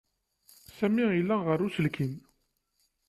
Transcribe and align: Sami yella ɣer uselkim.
Sami 0.77 1.05
yella 1.15 1.35
ɣer 1.45 1.59
uselkim. 1.67 2.13